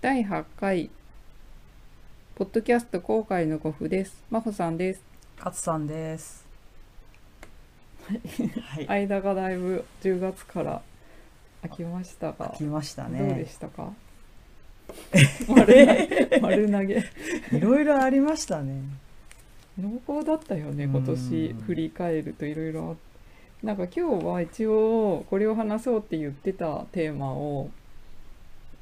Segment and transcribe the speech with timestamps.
[0.00, 0.90] 第8回
[2.36, 5.02] ポッドキャスト後悔のご夫です真帆さんです
[5.38, 6.44] 勝さんです。
[8.08, 8.88] はい。
[8.90, 10.82] 間がだいぶ10月から
[11.62, 13.46] 空きましたが来ましたどうでね。
[13.48, 13.92] したか？
[15.48, 15.66] 丸
[16.30, 17.04] 投 丸投げ
[17.52, 18.80] いろいろありましたね。
[19.80, 22.96] 濃厚だったよね今年うん振り返るといろいろ
[23.62, 27.70] あなんか今日は一応これを話そうって言ってたテーマを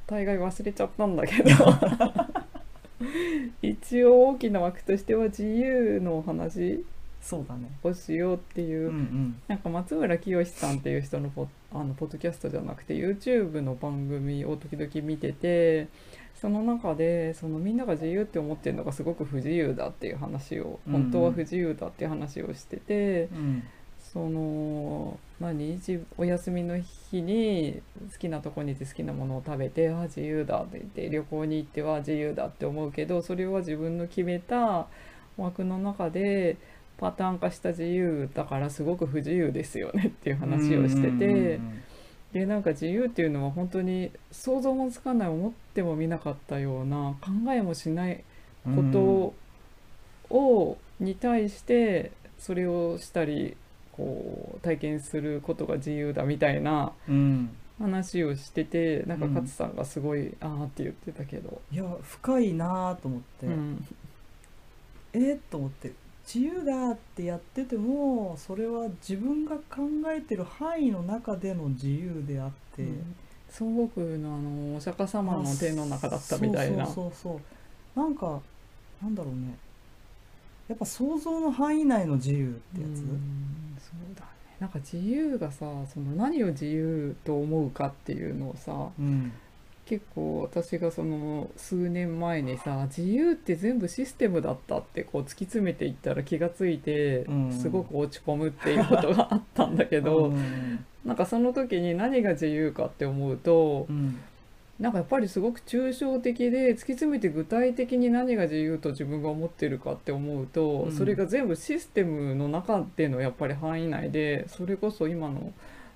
[0.07, 1.51] 大概忘れちゃったんだけど
[3.63, 6.85] 一応大きな枠としては自由のお話
[7.27, 7.69] そうだね。
[7.83, 9.43] をしようっていう、うんうん。
[9.49, 15.89] なんか松村清さんっていう人のポあのポッドキャストじゃなくて YouTube の番組を時々見てて
[16.41, 23.65] その中でそのみんなが自由って思ってるのがすごく不自由だっていう話をうん本当は不自由だっていう話をしてて、うん。
[24.17, 25.73] その何？
[25.73, 34.87] 自お休みの日に好きなとこに行って好きなものを食べてあ自由だって言って旅行に行っては自由だって思うけどそれは自分の決めた
[35.37, 36.57] 枠の中で
[36.97, 41.61] パターン化した自由だからすごく不自由ですよねっていう話をしてて。
[42.33, 48.25] でなんか自由っていうのは本当に想像もつかない思ってもみなかったような考えもしない
[48.67, 49.33] うんこ
[50.31, 53.57] とをに対してそれをしたり
[53.97, 57.57] こう体験することが自由だみたいなうん。
[57.79, 63.87] 話をしててなんかうん勝さんがすごい、ああって言ってたけど、いや深いなぁと思って、うん。
[65.13, 65.93] えー、と思って
[66.27, 72.85] 自由だってやっててもそれは自分が考えてる範囲の中での自由であって、
[73.61, 76.87] 孫悟空のあのお釈迦様の手の中だったみたいな。
[76.87, 77.41] そうそうそうそ
[77.97, 78.01] う。
[78.01, 78.41] なんか
[79.03, 79.55] なんだろうね
[80.69, 84.29] やっぱ想像の範囲内の自由ってやつ、うんそうだね。
[84.59, 89.33] なんか自由がさその何を自由と思うかっていうのをさうん。
[89.85, 97.53] 結構私がその数年前にさ自由って全部システムだったってこう突き詰めていったら気がついてうん。
[97.53, 100.85] すごく落ち込むっていうことがあったんだけど、 うん。
[101.05, 104.19] なんかその時に何が自由かって思うとうん
[104.79, 110.93] なんかやっぱりすごく抽象的で突き詰めて具体的に何が自由と自分が思ってるかって思うと、うん。
[110.93, 115.53] それが全部システムの中でのやっぱり範囲内でそれこそ今の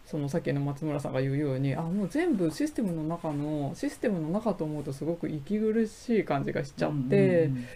[0.06, 7.66] そのさっきの松村さんが言うようにあもう全部システムの中のシステムの中と思うとすごく息苦しい感じがしちゃって、うん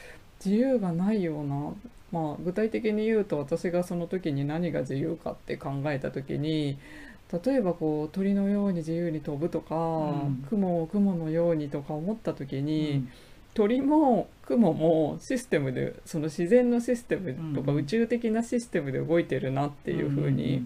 [0.44, 1.72] 自由がないような、
[2.12, 6.78] まあ、具体的に言うと私がその時に何が自由かって考えた時に
[7.44, 10.46] 例えばこう鳥のように自由に飛ぶとか、ん。
[10.48, 13.08] 雲を雲のようにとか思った時うに、ん。
[13.54, 17.78] 鳥も雲もシステムでその自然のシステムとかうん。
[17.78, 20.64] 宇宙的なシステムで動いてるなっていう風に、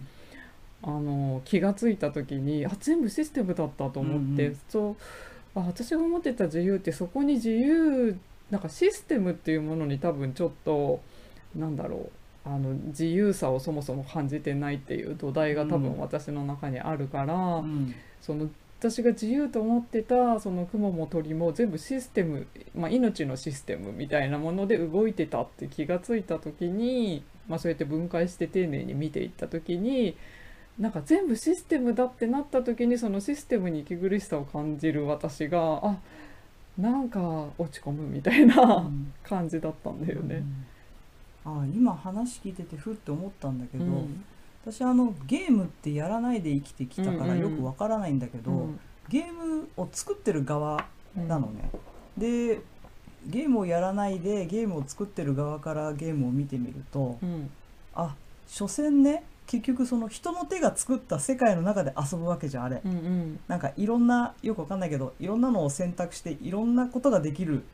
[0.83, 4.59] あの気がついた時にあ全部システムだったと思って、うんうん。
[4.69, 4.97] そう
[5.55, 8.17] あ私が思ってた自由ってそこに自由
[8.51, 11.01] なんかシステムっていうものに多分ちょっと
[11.55, 12.11] なんだろう
[12.48, 15.98] あの自由さをそもそも感じてないっていう土台が多分うん。
[15.98, 17.94] 私の中にあるから、うん。
[18.20, 18.48] その
[18.81, 30.16] 私が自由と思ってたその雲も鳥も全部システム、まあ、命のシステムみたいなもので動いてたって気がついた時に、まあ、そうやって分解して丁寧に見ていった時に
[30.78, 35.98] なんか全部システムだってなった時にそのシステムに息苦しさを感じる私があ
[36.78, 39.12] なんか落ち込むみたいなうん。
[39.25, 40.44] 感じだったんだよね。
[41.48, 44.25] あ今話聞いててふって思ったんだけど、うん。
[44.64, 48.81] 私あのゲームってやらないで生きてきたからうんうんよくわからないんだけど、うん。
[49.09, 50.84] ゲームを作ってる側
[51.16, 51.70] なのね、
[52.16, 52.60] で
[53.26, 57.50] ゲームをやらないでゲームを作ってる側からゲームを見てみるとうん。
[57.94, 58.15] あ
[58.47, 63.41] 所詮ね結局その人の手が作った世界の中で遊ぶわけじゃんあれ、うんうん。
[63.48, 67.65] なんかいろんなよくわかんないけどいろんなのを選択していろんなことができるうん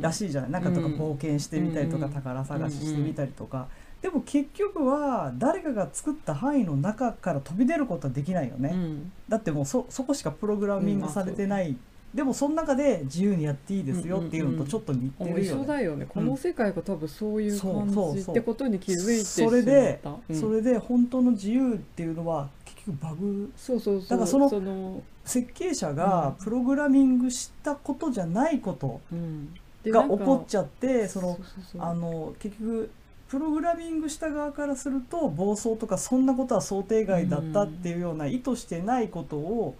[0.00, 0.94] らしいじゃない、なんかとかうん。
[0.94, 3.68] 冒険してみたりとか、うん宝探ししてみたりとか、
[4.02, 9.12] でも結局は誰かが作った範囲の中から飛び出ることはできないよね、うん。
[9.28, 11.76] だってもうそそこしかプログラミングされてない、
[12.12, 19.56] でもその中で自由にやっていいですよっていうのとちょっと似てもう一緒るよね、だよね、この世界が多分そういう感じってことに気づいてしまった。
[19.56, 20.36] それでうん。
[20.40, 22.50] それで本当の自由っていうのは
[22.84, 23.52] 結局バグ？
[23.56, 24.08] そうそうそう。
[24.08, 29.00] だからその設計者がプログラミングしたことじゃないこと
[29.90, 32.90] が起こっちゃってそのうそうそうあの結局
[33.28, 39.74] プログラミングした側からすると暴走とかそんなことは想定外だったっていうような意図してないことを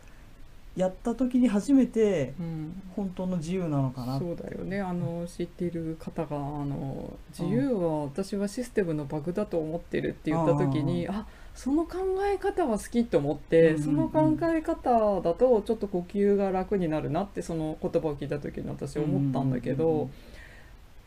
[0.76, 2.82] やった時に初めてうん。
[2.96, 4.18] 本当の自由なのかな。
[4.18, 4.80] そうだよね。
[4.80, 20.10] あの知っている方があの自由は私はシステムのバグだと思ってるって言った時にあその考え方は好きと思って、その考え方だとちょっと呼吸が楽になるなってその言葉を聞いた時に私思ったんだけど、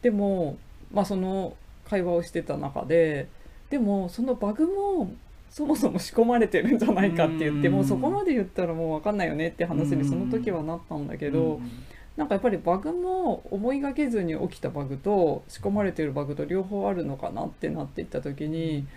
[0.02, 0.58] でも
[0.92, 1.56] まあその
[1.90, 3.28] 会話をしてた中で
[3.70, 5.12] でもそのバグも
[5.50, 11.72] そもそも仕込まれてるんじゃないかって言って、うんもうそこまで言ったらもう分かんないよねって話にその時はなったんだけど、うん
[12.18, 18.88] なんかやっぱりバグも思いがけずに起きたバグと仕込まれてるバグと両方あるのかなってなっていった時に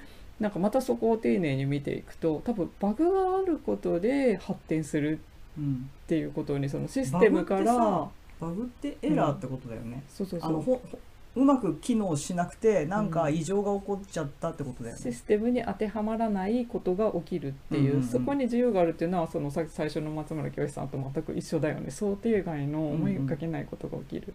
[0.41, 5.21] なんかまたそこを丁寧に見ていくと多分バグがあることで発展する
[5.59, 5.91] うん。
[6.05, 8.11] っていうことにそのシステムからバ
[8.41, 10.51] バグってエラーってことだよね、そうそうそう。
[10.51, 10.99] あのほほ
[11.37, 18.03] うまく機能しなくてなんか異常が起こっちゃったってことだよね、システムに当てはまらないことが起きるっていう,、うんうんうん。
[18.05, 21.91] そこに自由があるっていうのはそのさ最初の松村清さんと全く一緒だよね。
[21.91, 24.35] 想定外の思いがけないことが起きる、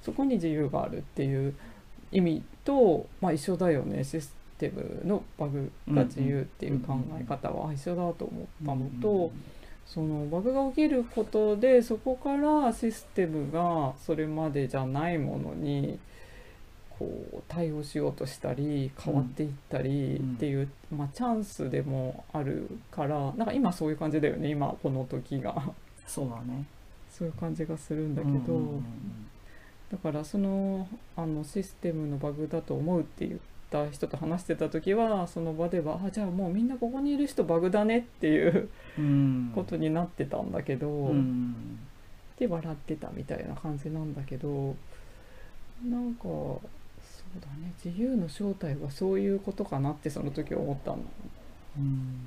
[0.00, 1.54] そこに自由があるっていう
[2.10, 4.02] 意味と、まあ、一緒だよね。
[4.02, 9.32] システムのバグが自由っていう考え方は一緒だと思ったのと、
[9.86, 15.98] そのバグが起きることでそこからシステムがそれまでじゃないものに
[16.96, 25.60] こう対応しようとしたり変わっていったりうんっていう、まあ、チャンスでもあるからなんか今そういう感じだよね今この時が。
[26.06, 26.64] そうだね。
[27.10, 28.84] そういう感じがするんだけど、うんうんうん
[29.92, 33.40] だからそのあのシステムのバグだと思うって言っ
[33.72, 39.52] た人と話してた時はその場ではあじゃあもうみんなここにいる人バグだねっていううん。
[39.54, 40.88] ことになってたんだけど。
[40.88, 41.78] うん。
[42.38, 44.74] で笑ってたみたいな感じなんだけど
[45.84, 50.98] なんかそうだね自由の正体はそういうことかなってその時思ったの。
[51.78, 52.26] うん。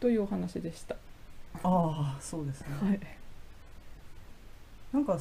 [0.00, 0.96] というお話でした。
[1.62, 2.66] ああそうですね。
[2.80, 3.00] はい、
[4.92, 5.18] なんか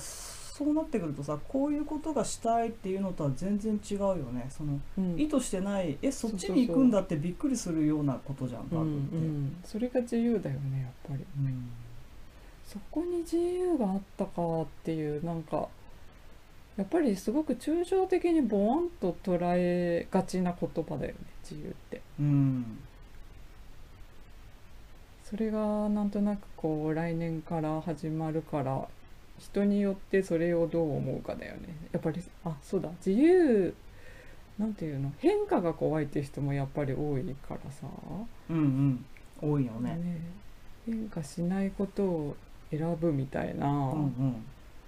[0.60, 4.46] そうなってくるとさこういうことがしたいっていうのとは全然違うよね。
[4.50, 5.18] そのうん。
[5.18, 11.24] 意図してないえそっちに行くんだってびっくりするようなことじゃんうんうバグって、ん、それが自由だよねやっぱり。
[11.40, 11.70] うん。
[12.66, 15.70] そこに自由があったかっていうなんか
[16.76, 21.16] やっぱりすごく抽象的にボワンと捉えがちな言葉だよね
[21.50, 22.02] 自由って。
[22.20, 22.80] うん。
[25.24, 28.90] それがなんとなくこう来年から始まるから
[29.40, 31.76] 人によってそれをどう思うかだよね。
[31.92, 32.90] やっぱりあそうだ。
[33.06, 33.74] 自由
[34.58, 35.12] なんていうの？
[35.20, 37.88] 変化が怖いって人もやっぱり多いからさ、
[38.50, 39.06] うんうん。
[39.42, 39.96] 多いよね。
[39.96, 40.22] ね。
[40.86, 42.36] 変化しないことを
[42.72, 44.44] 選ぶみたいな、うんうん。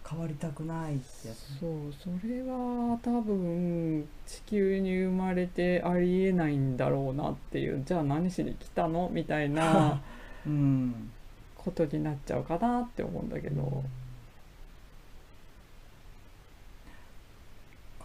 [0.08, 1.58] 変わりたくないってやつね。
[1.60, 7.82] そうそれは多分地球に生まれてありえないんだろうなっていう。
[7.86, 9.10] じゃあ何しに来たの？
[9.14, 10.02] みたいな
[10.46, 11.12] うん。
[11.56, 13.84] ことになっちゃうかなって思うんだけど。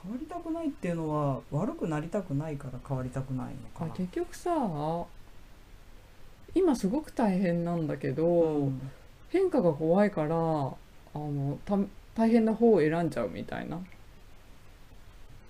[0.02, 3.92] 変わりたくないっていうのは悪くなりたくないから変わりたくないのかな。
[3.92, 4.50] あ結局さ
[6.54, 8.90] 今すごく大変なんだけど、うん。
[9.28, 10.74] 変化が怖いからあ
[11.14, 11.76] のた
[12.14, 13.78] 大変な方を選んじゃうみたいな。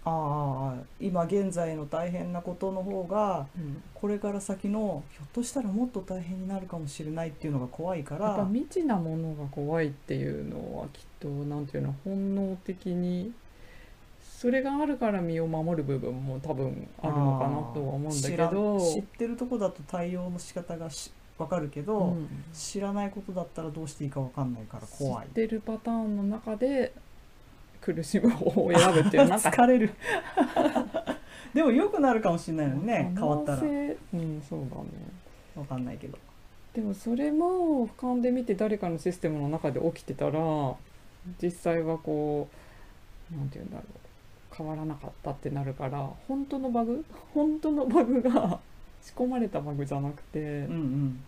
[0.09, 3.83] ああ今現在の大変なことの方がうん。
[3.95, 13.33] これから先のひょっとしたらもっと大変になるかもしれないっていうのが怖いかやっぱら未知なものが怖いっていうのはきっとなんていうの本能的に
[14.37, 18.79] それがあるから身を守る部分も多分あるのかなとは思うんだけど。
[18.79, 22.29] 知ってるとこだと対応の仕方がし分かるけど、うん。
[22.53, 25.27] 知らないことだったらどうしていいか分かんないから怖い。
[25.29, 26.93] 知ってるパターンの中で
[27.81, 29.49] 苦しむ方を選ぶっていう なんか。
[29.49, 29.91] 疲れる。
[31.55, 33.63] でも良くなるかもしれないのにね変わったら。
[33.63, 34.91] うんそうだね。
[35.55, 36.19] 分かんないけど。
[36.75, 40.75] でもそれも俯瞰で見て誰かのシステムの中で起きてたら
[41.41, 42.49] 実際はこ
[43.33, 44.06] うなんて言うんだろう
[44.55, 47.05] 変わらなかったってなるから本当のバグ？
[47.35, 48.61] 本当のバグが
[49.03, 51.25] 仕込まれたバグじゃなくてうんうん。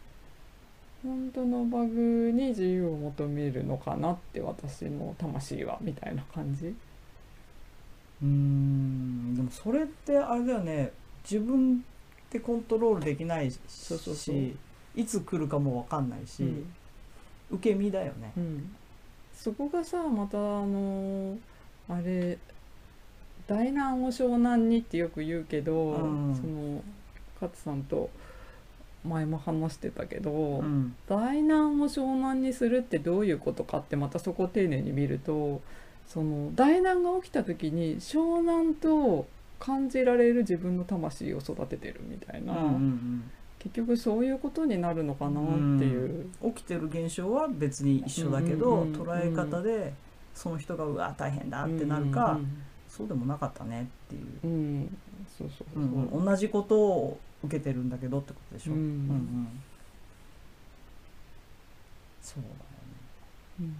[1.03, 6.67] 本当のバグに自由を求めるのかなって私の魂はみたいな感じ。
[6.67, 9.37] うーん。
[9.37, 10.93] でもそれってあれだよね。
[11.23, 11.85] 自分
[12.31, 14.37] でコントロールできないしそうそうそう。
[14.97, 16.67] いつ来るかも分かんないし、うん。
[17.51, 18.33] 受け身だよね。
[18.37, 18.75] うん、
[19.33, 21.39] そこがさまたあの
[21.89, 22.37] あれ
[23.49, 26.35] 大難を湘南にってよく言うけど、うん。
[26.37, 26.83] その
[27.40, 28.11] 勝さんと
[29.05, 35.61] 前も話してたけど、うん大難を湘南にするってどういうことかってまたそこを丁寧に見ると
[36.07, 39.26] その大難が起きた時に湘南と
[39.59, 46.28] 感じられる自分の魂を育ててるみたいな、うんうん結局そういうことになるのかなっていう。
[46.45, 46.52] うん。
[46.52, 49.93] 起きてる現象は別に一緒だけど、うんうんうん捉え方で
[50.33, 52.62] その人がうわ大変だってなるか、うん
[52.99, 54.50] そうでもなかったねっていう、うん。
[54.50, 54.99] うん
[55.38, 55.87] そうそうそう、う
[56.21, 58.73] ん同じことを受けてるんだけどってことでしょ。
[58.73, 58.78] うん。
[58.81, 59.49] うん
[62.21, 62.59] そうだよね。
[63.61, 63.75] うん。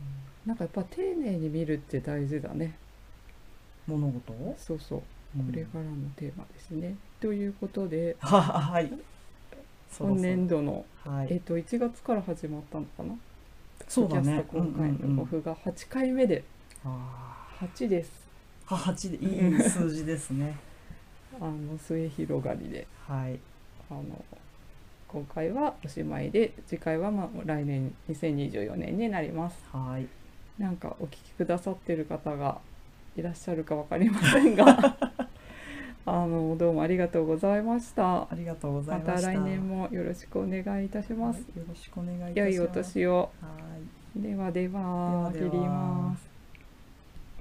[0.46, 2.76] なんかやっぱ丁寧に見るって大事だね。
[3.87, 4.32] 物事？
[4.32, 4.54] を。
[4.56, 5.02] そうそう。
[5.38, 5.46] うん。
[5.46, 8.40] これからのテーマですね、ということでは
[8.72, 8.92] はい。
[9.98, 11.40] 今年度のえっはい。
[11.40, 13.14] と1月から始まったのかな？
[13.88, 14.44] そうだね。
[14.48, 16.44] 今回のオフが8回目で
[16.84, 18.27] あ8です
[18.76, 20.56] 八で いい数字ですね。
[21.40, 23.38] あの末広がりではい。
[23.90, 24.02] あの
[25.06, 30.06] 今回はおしまいで次回はまあ来年2024年になりますはい。
[30.60, 32.58] なんかお聞きくださってる方が
[33.16, 34.66] いらっしゃるか分かりませんが
[36.04, 39.32] あのどうもありがとうございましたありがとうござまいました。
[39.32, 42.38] た来年もよろしくお願いいたしますはいよろしくお願いいたします。
[42.40, 43.48] 良いお年をは
[44.18, 44.20] い。
[44.22, 46.38] ではではではでは切ります